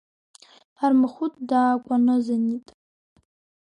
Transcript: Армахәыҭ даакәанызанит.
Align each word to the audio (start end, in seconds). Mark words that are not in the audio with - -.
Армахәыҭ 0.85 1.33
даакәанызанит. 1.49 2.67